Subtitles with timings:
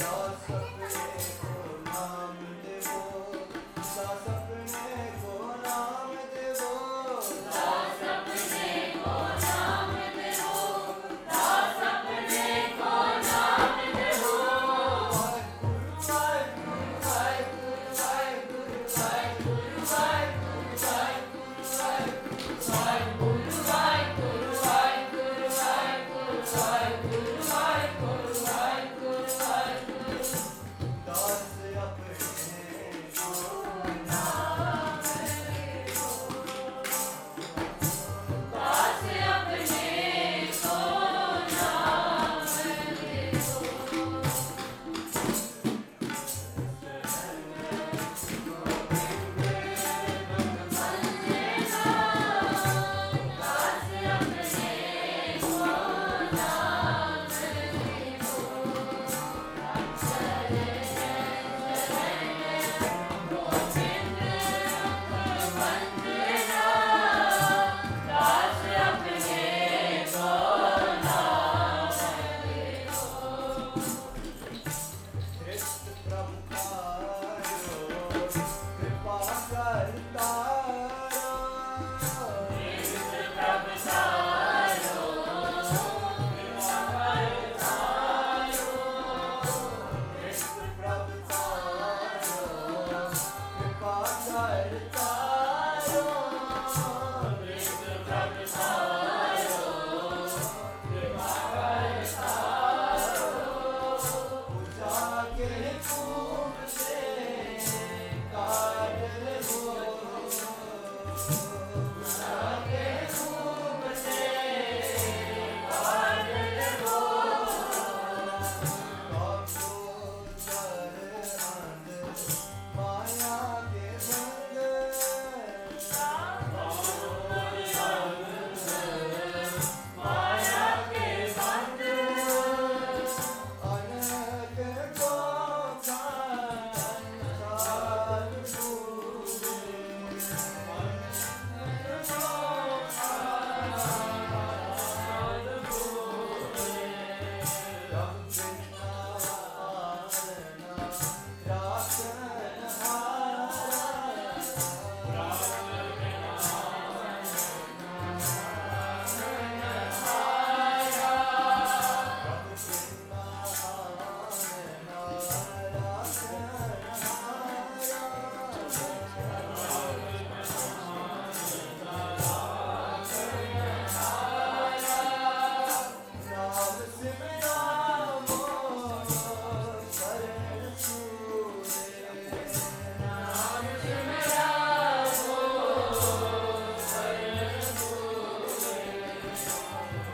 [0.00, 0.79] Jealous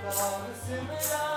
[0.09, 1.36] Thank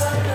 [0.00, 0.29] Yes.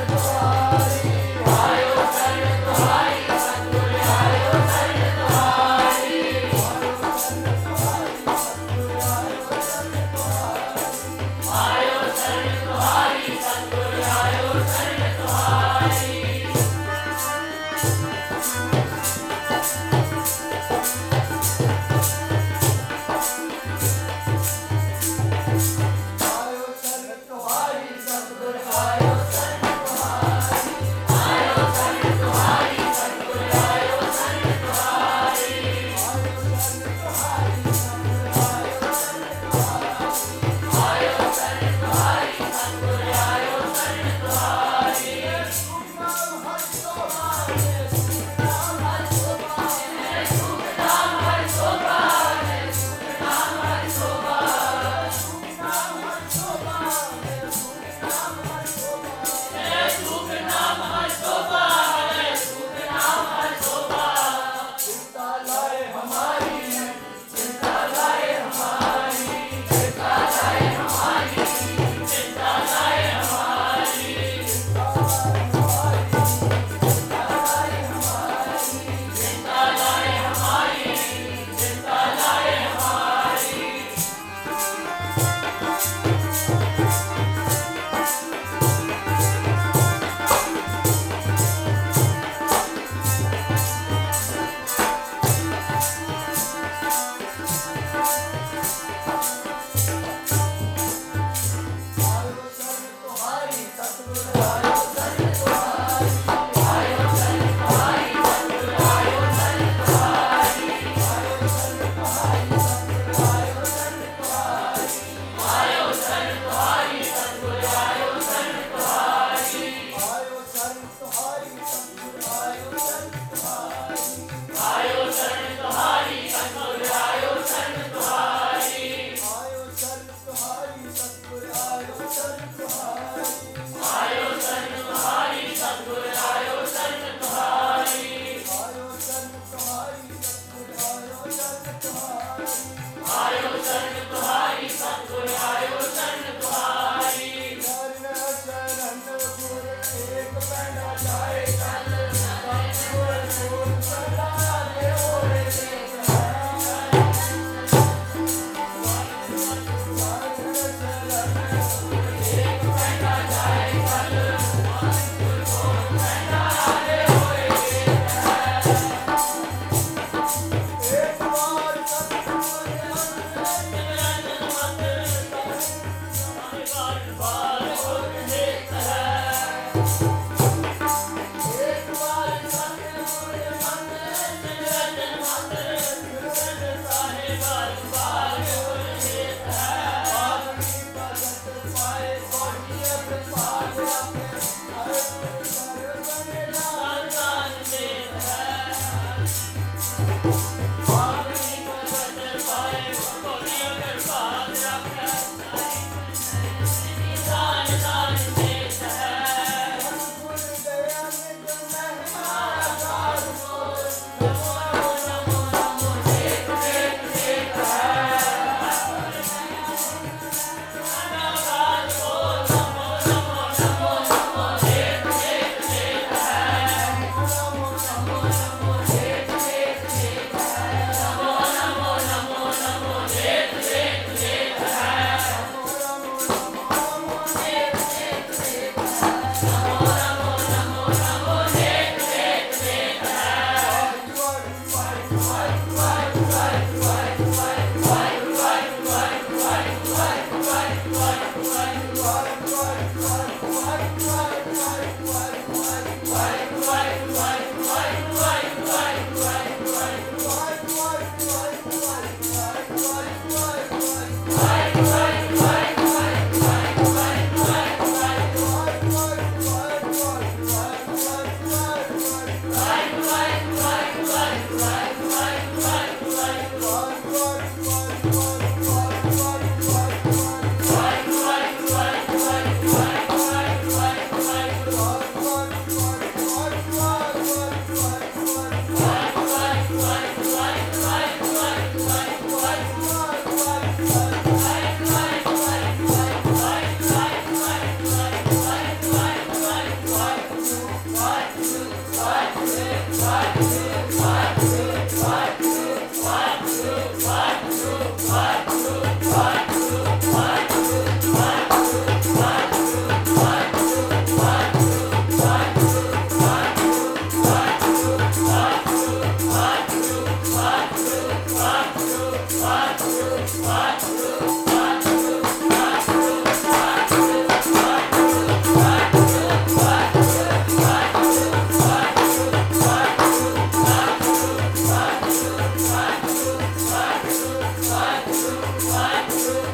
[151.06, 151.55] Vai,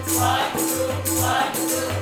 [0.03, 2.00] One, two, one, two.